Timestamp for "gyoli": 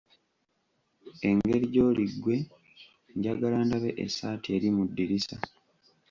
1.73-2.03